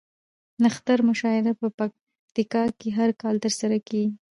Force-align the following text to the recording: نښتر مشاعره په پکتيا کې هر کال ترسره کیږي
نښتر 0.63 0.99
مشاعره 1.09 1.53
په 1.59 1.67
پکتيا 1.77 2.63
کې 2.79 2.89
هر 2.97 3.09
کال 3.21 3.35
ترسره 3.43 3.77
کیږي 3.87 4.09